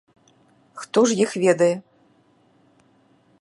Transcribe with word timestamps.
Хто 0.83 1.03
ж 1.11 1.17
іх 1.25 1.35
ведае?! 1.43 1.71